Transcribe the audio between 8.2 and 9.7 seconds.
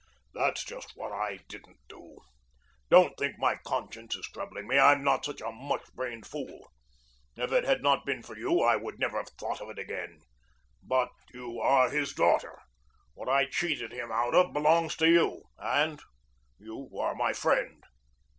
for you I would never have thought of